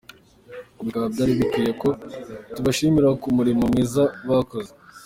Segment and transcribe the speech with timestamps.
[0.85, 1.89] Bikaba byari bikwiye ko
[2.55, 4.71] tubashimira ku murimo mwiza bakoze.